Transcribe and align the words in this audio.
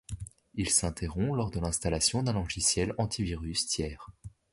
Il 0.55 0.71
s'interrompt 0.71 1.35
lors 1.35 1.51
de 1.51 1.59
l'installation 1.59 2.23
d'un 2.23 2.33
logiciel 2.33 2.95
antivirus 2.97 3.67
tiers. 3.67 4.09